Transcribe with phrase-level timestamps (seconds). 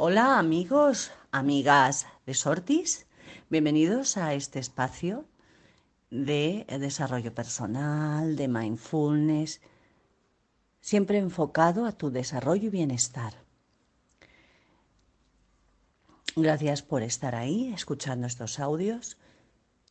[0.00, 3.08] Hola amigos, amigas de Sortis,
[3.50, 5.24] bienvenidos a este espacio
[6.08, 9.60] de desarrollo personal, de mindfulness,
[10.80, 13.42] siempre enfocado a tu desarrollo y bienestar.
[16.36, 19.18] Gracias por estar ahí escuchando estos audios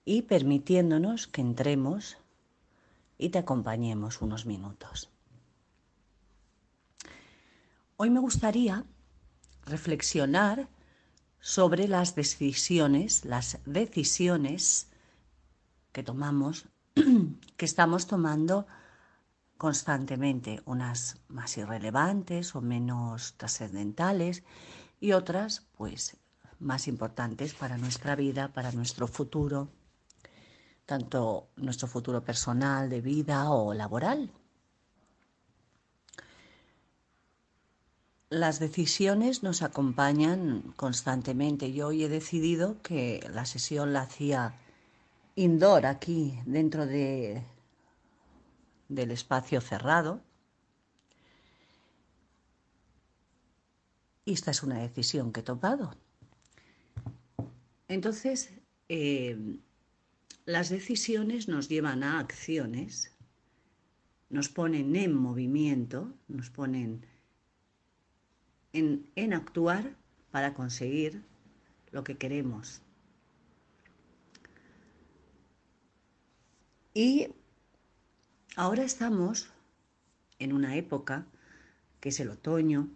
[0.06, 2.18] y permitiéndonos que entremos
[3.18, 5.10] y te acompañemos unos minutos.
[7.98, 8.86] Hoy me gustaría
[9.68, 10.68] reflexionar
[11.40, 14.88] sobre las decisiones, las decisiones
[15.92, 16.66] que tomamos,
[17.58, 18.68] que estamos tomando
[19.58, 24.44] constantemente, unas más irrelevantes o menos trascendentales
[25.00, 26.18] y otras pues
[26.60, 29.70] más importantes para nuestra vida, para nuestro futuro,
[30.86, 34.32] tanto nuestro futuro personal, de vida o laboral.
[38.30, 41.72] Las decisiones nos acompañan constantemente.
[41.72, 44.60] Yo hoy he decidido que la sesión la hacía
[45.36, 47.42] indoor aquí dentro de,
[48.90, 50.22] del espacio cerrado.
[54.26, 55.96] Y esta es una decisión que he tomado.
[57.88, 58.52] Entonces,
[58.90, 59.38] eh,
[60.44, 63.16] las decisiones nos llevan a acciones,
[64.30, 67.06] nos ponen en movimiento, nos ponen
[68.78, 69.96] en, actuar
[70.32, 71.24] para conseguir
[71.92, 72.82] lo que queremos.
[76.94, 77.30] Y
[78.56, 79.50] ahora estamos
[80.40, 81.26] en una época
[82.00, 82.90] que es el otoño,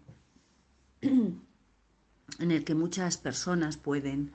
[1.00, 1.40] en
[2.38, 4.32] el que muchas personas pueden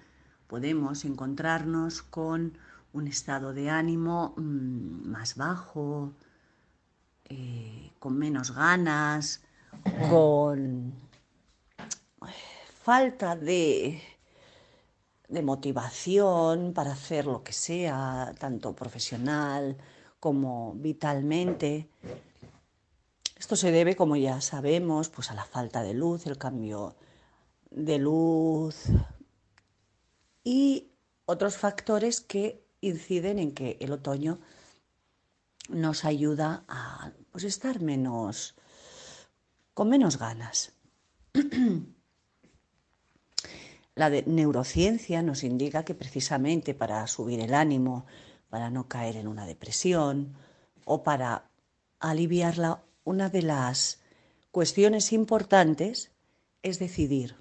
[0.47, 2.57] podemos encontrarnos con
[2.93, 6.13] un estado de ánimo mm, más bajo,
[7.25, 9.43] eh, con menos ganas,
[10.09, 10.93] con
[12.87, 14.01] falta de,
[15.43, 19.75] motivación para hacer lo que sea, tanto profesional
[20.21, 21.89] como vitalmente.
[23.37, 26.95] Esto se debe, como ya sabemos, pues a la falta de luz, el cambio
[27.71, 28.85] de luz
[30.45, 30.87] y
[31.25, 34.39] otros factores que inciden en que el otoño
[35.67, 38.55] nos ayuda a pues, estar menos
[39.73, 40.71] con menos ganas.
[43.97, 48.05] La neurociencia nos indica que precisamente para subir el ánimo,
[48.47, 50.35] para no caer en una depresión
[50.85, 51.49] o para
[51.99, 53.99] aliviarla, una de las
[54.51, 56.11] cuestiones importantes
[56.61, 57.37] es decidir,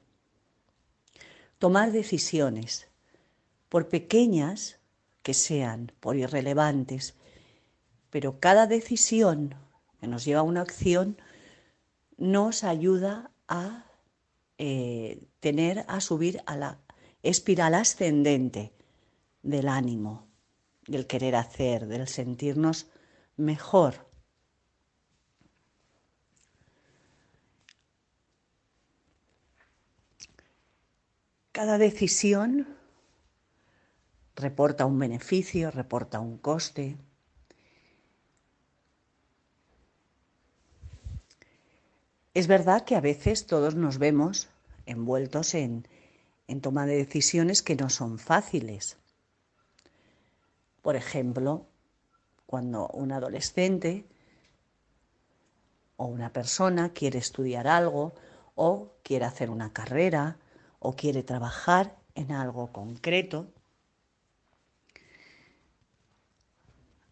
[1.59, 2.88] tomar decisiones,
[3.69, 4.78] por pequeñas
[5.23, 7.17] que sean, por irrelevantes,
[8.09, 9.56] pero cada decisión
[10.00, 11.19] que nos lleva a una acción
[12.17, 13.86] nos ayuda a
[14.59, 16.78] eh, tener, a subir a la
[17.22, 18.72] espiral ascendente
[19.43, 20.27] del ánimo,
[20.87, 22.89] del querer hacer, del sentirnos
[23.37, 24.06] mejor.
[31.53, 32.67] Cada decisión
[34.34, 36.99] reporta un beneficio, reporta un coste.
[42.37, 44.51] Es verdad que a veces todos nos vemos
[44.85, 45.89] envueltos en,
[46.49, 48.99] en toma de decisiones que no son fáciles.
[50.83, 51.65] Por ejemplo,
[52.45, 54.05] cuando un adolescente
[55.97, 58.13] o una persona quiere estudiar algo
[58.55, 60.37] o quiere hacer una carrera
[60.79, 63.47] o quiere trabajar en algo concreto,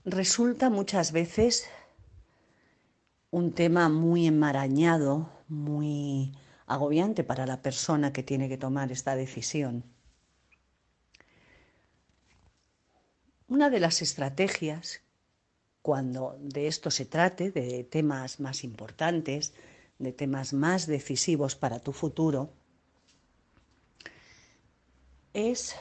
[0.04, 1.66] resulta muchas veces
[3.34, 9.82] un tema muy enmarañado, muy agobiante para la persona que tiene que tomar esta decisión.
[13.48, 15.00] Una de las estrategias,
[15.82, 19.52] cuando de esto se trate, de temas más importantes,
[19.98, 22.52] de temas más decisivos para tu futuro,
[25.32, 25.74] es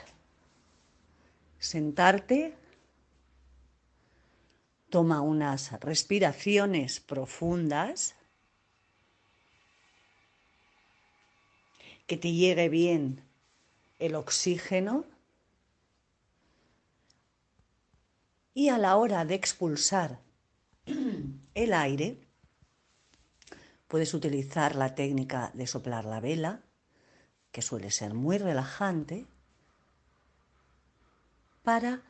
[1.59, 2.55] sentarte
[4.93, 8.13] Toma unas respiraciones profundas.
[12.05, 13.23] Que te llegue bien
[13.97, 15.03] el oxígeno.
[18.53, 20.19] Y a la hora de expulsar
[21.55, 22.19] el aire,
[23.87, 26.61] puedes utilizar la técnica de soplar la vela,
[27.51, 29.25] que suele ser muy relajante,
[31.63, 32.03] para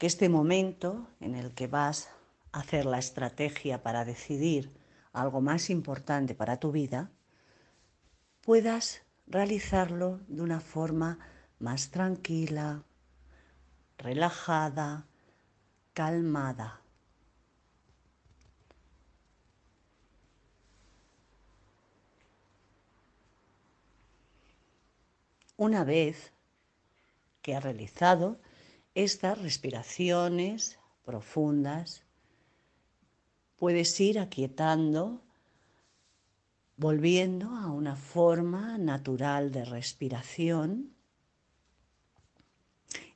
[0.00, 2.08] que este momento en el que vas
[2.52, 4.72] a hacer la estrategia para decidir
[5.12, 7.10] algo más importante para tu vida,
[8.40, 11.18] puedas realizarlo de una forma
[11.58, 12.82] más tranquila,
[13.98, 15.06] relajada,
[15.92, 16.80] calmada.
[25.58, 26.32] Una vez
[27.42, 28.40] que has realizado
[28.94, 32.02] estas respiraciones profundas,
[33.56, 35.22] puedes ir aquietando,
[36.76, 40.94] volviendo a una forma natural de respiración,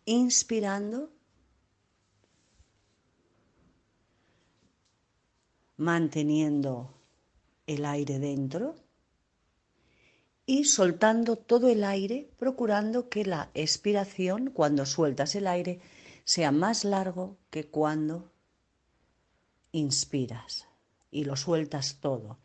[0.04, 1.10] inspirando,
[5.76, 6.94] manteniendo
[7.66, 8.83] el aire dentro
[10.46, 15.80] y soltando todo el aire, procurando que la expiración, cuando sueltas el aire,
[16.24, 18.30] sea más largo que cuando
[19.72, 20.68] inspiras
[21.10, 22.38] y lo sueltas todo.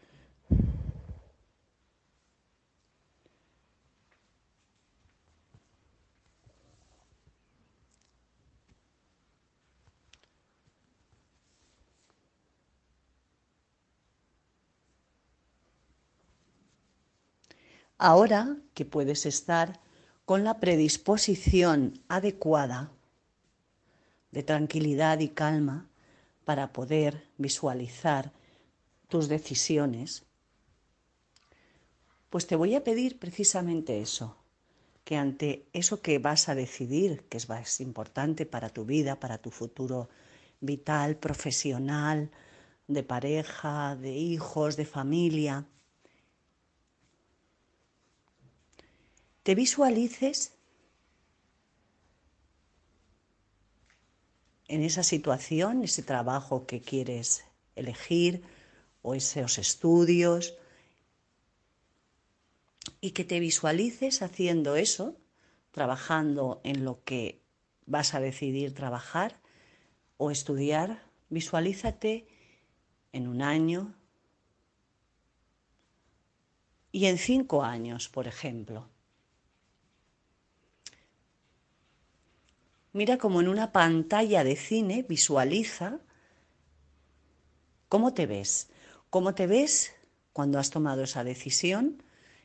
[18.02, 19.82] Ahora que puedes estar
[20.24, 22.94] con la predisposición adecuada
[24.32, 25.90] de tranquilidad y calma
[26.46, 28.32] para poder visualizar
[29.10, 30.24] tus decisiones,
[32.30, 34.38] pues te voy a pedir precisamente eso,
[35.04, 39.40] que ante eso que vas a decidir, que es más importante para tu vida, para
[39.40, 40.08] tu futuro
[40.62, 42.32] vital, profesional,
[42.88, 45.66] de pareja, de hijos, de familia,
[49.44, 50.54] te visualices
[54.68, 57.44] en esa situación, ese trabajo que quieres
[57.76, 58.44] elegir
[59.02, 60.56] o esos estudios
[63.02, 65.16] y que te visualices haciendo eso,
[65.72, 67.42] trabajando en lo que
[67.86, 69.40] vas a decidir trabajar
[70.18, 72.28] o estudiar, visualízate
[73.14, 73.96] en un año
[76.92, 78.88] y en cinco años, por ejemplo.
[82.92, 86.00] Mira como en una pantalla de cine visualiza
[87.88, 88.70] cómo te ves,
[89.10, 89.94] cómo te ves
[90.34, 92.02] cuando has tomado esa decisión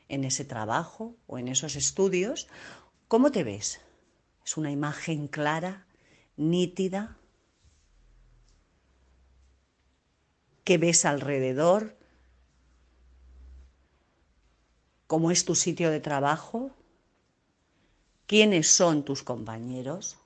[0.07, 2.47] en ese trabajo o en esos estudios,
[3.07, 3.81] cómo te ves.
[4.45, 5.87] Es una imagen clara,
[6.37, 7.17] nítida,
[10.63, 11.97] que ves alrededor,
[15.07, 16.71] cómo es tu sitio de trabajo,
[18.27, 20.17] quiénes son tus compañeros.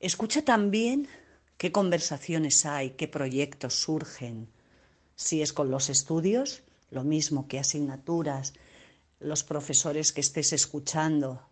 [0.00, 1.08] Escucha también
[1.56, 4.48] qué conversaciones hay, qué proyectos surgen.
[5.14, 8.52] Si es con los estudios, lo mismo que asignaturas,
[9.20, 11.48] los profesores que estés escuchando,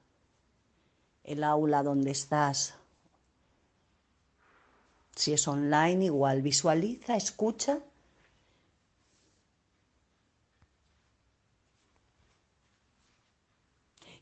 [1.24, 2.74] el aula donde estás.
[5.16, 7.78] Si es online, igual visualiza, escucha.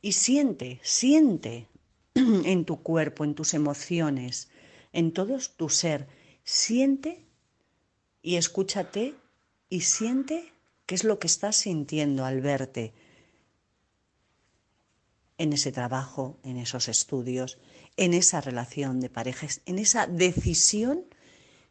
[0.01, 1.69] Y siente, siente
[2.15, 4.49] en tu cuerpo, en tus emociones,
[4.93, 6.09] en todo tu ser.
[6.45, 7.25] Siente
[8.23, 9.15] y escúchate
[9.69, 10.53] y siente
[10.87, 12.93] qué es lo que estás sintiendo al verte
[15.39, 17.59] en ese trabajo, en esos estudios,
[17.97, 21.05] en esa relación de parejas, en esa decisión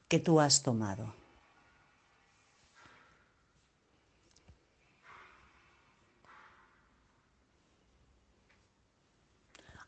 [0.08, 1.21] que tú has tomado.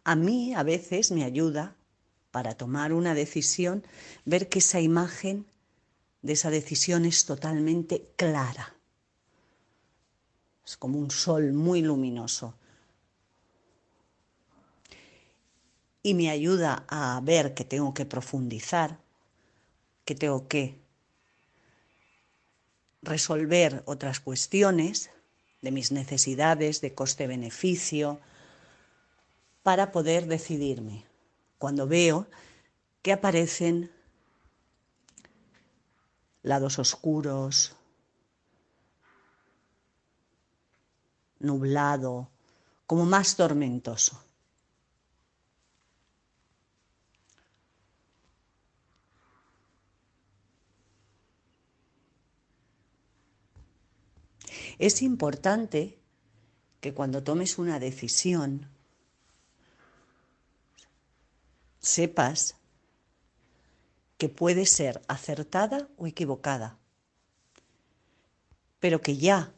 [0.03, 1.75] A mí a veces me ayuda
[2.31, 3.85] para tomar una decisión
[4.25, 5.45] ver que esa imagen
[6.21, 8.75] de esa decisión es totalmente clara.
[10.65, 12.55] Es como un sol muy luminoso.
[16.01, 18.99] Y me ayuda a ver que tengo que profundizar,
[20.03, 20.79] que tengo que
[23.01, 25.11] resolver otras cuestiones
[25.61, 28.19] de mis necesidades, de coste-beneficio,
[29.63, 31.05] para poder decidirme.
[31.57, 32.27] Cuando veo
[33.01, 33.91] que aparecen
[36.41, 37.75] lados oscuros,
[41.39, 42.29] nublado,
[42.85, 44.21] como más tormentoso.
[54.79, 55.99] Es importante
[56.81, 58.69] que cuando tomes una decisión
[61.83, 62.55] sepas
[64.17, 66.79] que puede ser acertada o equivocada,
[68.79, 69.53] pero que ya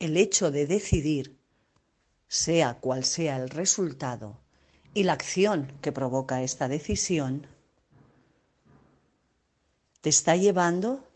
[0.00, 1.38] el hecho de decidir,
[2.26, 4.40] sea cual sea el resultado
[4.94, 7.46] y la acción que provoca esta decisión,
[10.00, 11.06] te está llevando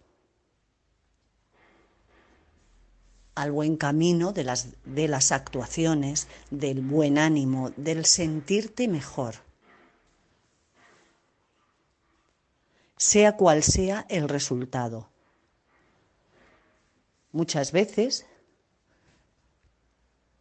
[3.34, 9.45] al buen camino de las, de las actuaciones, del buen ánimo, del sentirte mejor.
[12.96, 15.10] Sea cual sea el resultado.
[17.32, 18.24] Muchas veces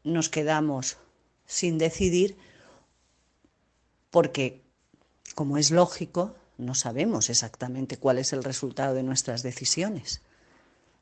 [0.03, 0.97] nos quedamos
[1.45, 2.37] sin decidir
[4.09, 4.63] porque,
[5.33, 10.21] como es lógico, no sabemos exactamente cuál es el resultado de nuestras decisiones.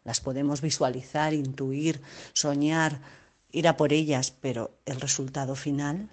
[0.04, 2.02] Las podemos visualizar, intuir,
[2.34, 3.00] soñar,
[3.52, 6.10] ir a por ellas, pero el resultado final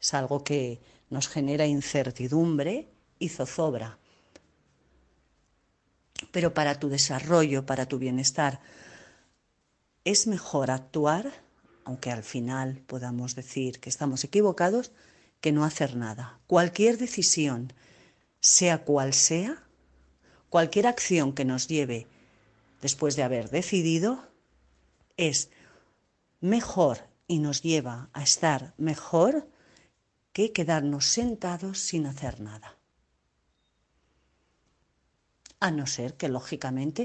[0.00, 2.88] es algo que nos genera incertidumbre
[3.18, 3.98] y zozobra.
[6.30, 8.60] Pero para tu desarrollo, para tu bienestar,
[10.04, 11.32] es mejor actuar,
[11.84, 14.92] aunque al final podamos decir que estamos equivocados,
[15.40, 16.40] que no hacer nada.
[16.46, 17.72] Cualquier decisión
[18.40, 19.62] sea cual sea,
[20.50, 22.06] cualquier acción que nos lleve
[22.80, 24.28] después de haber decidido,
[25.16, 25.50] es
[26.40, 29.48] mejor y nos lleva a estar mejor
[30.32, 32.76] que quedarnos sentados sin hacer nada.
[35.66, 37.02] A no ser que, lógicamente,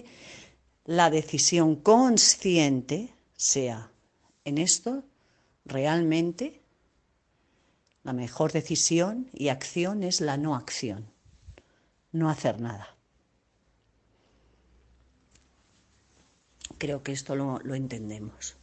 [0.84, 2.98] la decisión consciente
[3.38, 3.89] sea
[4.44, 5.06] en esto
[5.63, 6.62] realmente
[8.04, 11.01] la mejor decisión y acción es la no acción
[12.12, 12.96] no hacer nada.
[16.78, 18.59] Creo que esto lo, lo entendemos.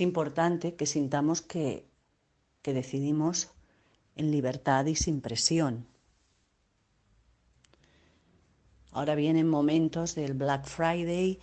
[0.00, 1.86] Es importante que sintamos que,
[2.62, 3.50] que decidimos
[4.16, 5.86] en libertad y sin presión.
[8.92, 11.38] Ahora vienen momentos del Black Friday,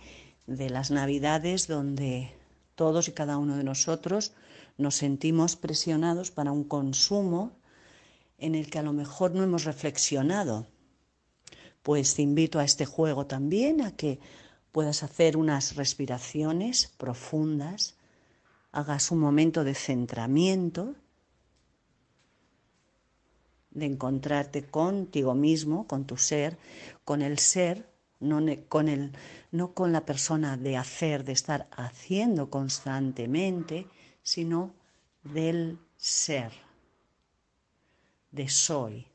[0.48, 2.34] de las Navidades, donde
[2.74, 4.32] todos y cada uno de nosotros
[4.76, 7.52] nos sentimos presionados para un consumo
[8.38, 10.66] en el que a lo mejor no hemos reflexionado.
[11.84, 14.18] Pues te invito a este juego también, a que
[14.72, 17.94] puedas hacer unas respiraciones profundas,
[18.72, 20.94] hagas un momento de centramiento,
[23.70, 26.58] de encontrarte contigo mismo, con tu ser,
[27.04, 27.88] con el ser
[28.20, 29.12] no con, el,
[29.52, 33.86] no con la persona de hacer, de estar haciendo constantemente,
[34.22, 34.74] sino
[35.22, 36.52] del ser,
[38.32, 39.06] de soy.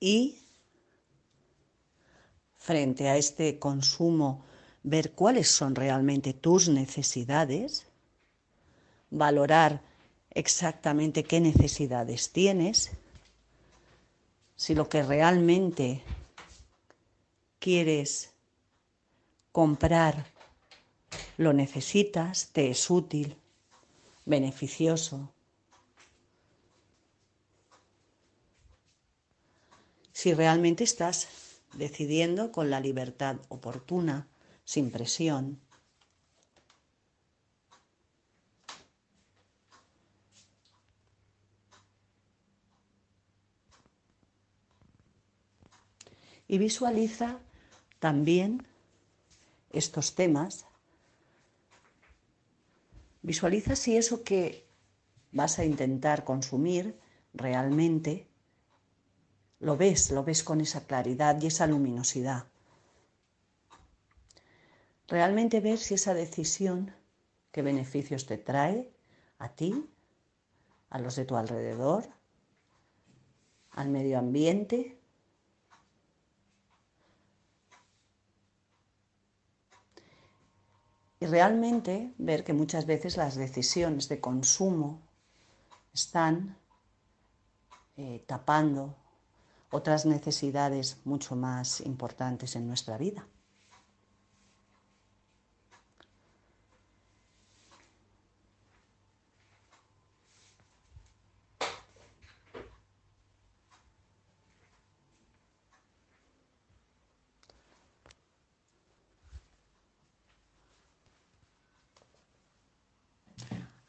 [0.00, 0.38] Y
[2.58, 4.44] frente a este consumo,
[4.82, 7.86] ver cuáles son realmente tus necesidades,
[9.10, 9.82] valorar
[10.30, 12.92] exactamente qué necesidades tienes
[14.56, 16.02] si lo que realmente
[17.58, 18.30] quieres
[19.50, 20.26] comprar
[21.36, 23.36] lo necesitas, te es útil,
[24.24, 25.32] beneficioso.
[30.12, 31.28] Si realmente estás
[31.72, 34.28] decidiendo con la libertad oportuna,
[34.64, 35.60] sin presión,
[46.52, 47.38] y visualiza
[47.98, 48.66] también
[49.70, 50.66] estos temas.
[53.22, 54.66] Visualiza si eso que
[55.30, 57.00] vas a intentar consumir
[57.32, 58.28] realmente
[59.60, 62.51] lo ves, lo ves con esa claridad y esa luminosidad.
[65.12, 66.90] Realmente ver si esa decisión,
[67.50, 68.90] qué beneficios te trae
[69.36, 69.86] a ti,
[70.88, 72.08] a los de tu alrededor,
[73.72, 74.98] al medio ambiente,
[81.20, 85.02] y realmente ver que muchas veces las decisiones de consumo
[85.92, 86.56] están
[87.98, 88.96] eh, tapando
[89.70, 93.28] otras necesidades mucho más importantes en nuestra vida.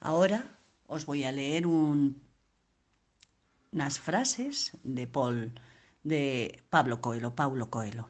[0.06, 2.20] Ahora os voy a leer unas
[4.00, 5.58] frases de Paul,
[6.04, 8.10] de Pablo Coelho, Paulo Coelho.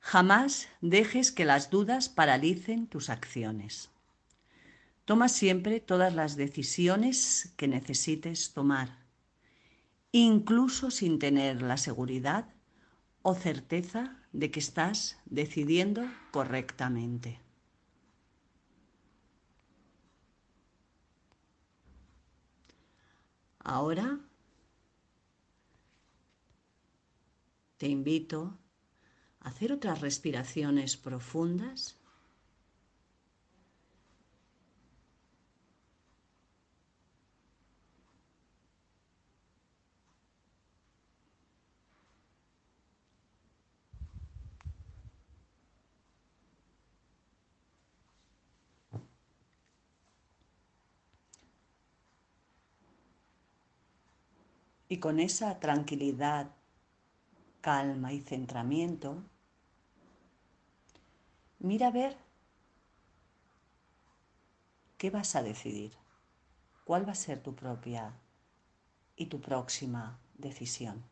[0.00, 3.90] Jamás dejes que las dudas paralicen tus acciones.
[5.04, 8.96] Toma siempre todas las decisiones que necesites tomar,
[10.10, 12.46] incluso sin tener la seguridad
[13.20, 17.43] o certeza de que estás decidiendo correctamente.
[23.64, 24.20] Ahora
[27.78, 28.58] te invito
[29.40, 31.98] a hacer otras respiraciones profundas
[54.94, 56.54] Y con esa tranquilidad,
[57.60, 59.24] calma y centramiento,
[61.58, 62.16] mira a ver
[64.96, 65.96] qué vas a decidir,
[66.84, 68.14] cuál va a ser tu propia
[69.16, 71.02] y tu próxima decisión.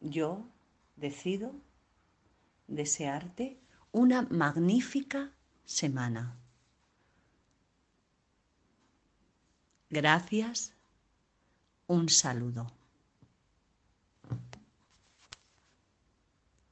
[0.00, 0.48] Yo
[0.96, 1.52] decido
[2.66, 3.60] desearte
[3.92, 5.34] una magnífica
[5.66, 6.47] semana.
[9.90, 10.74] Gracias.
[11.86, 12.77] Un saludo.